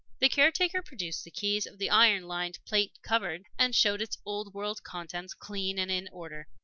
The 0.17 0.29
caretaker 0.29 0.81
produced 0.81 1.23
the 1.23 1.29
keys 1.29 1.67
of 1.67 1.77
the 1.77 1.91
iron 1.91 2.27
lined 2.27 2.57
plate 2.65 2.91
cupboard, 3.03 3.43
and 3.59 3.75
showed 3.75 4.01
its 4.01 4.17
old 4.25 4.51
world 4.51 4.81
contents, 4.83 5.35
clean 5.35 5.77
and 5.77 5.91
in 5.91 6.09
order. 6.11 6.47